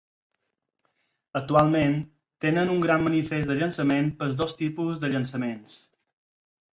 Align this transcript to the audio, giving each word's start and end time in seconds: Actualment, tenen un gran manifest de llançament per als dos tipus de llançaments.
Actualment, 1.39 1.97
tenen 2.45 2.71
un 2.75 2.81
gran 2.85 3.05
manifest 3.07 3.51
de 3.51 3.57
llançament 3.59 4.09
per 4.23 4.25
als 4.29 4.39
dos 4.39 4.57
tipus 4.63 5.03
de 5.05 5.13
llançaments. 5.13 5.77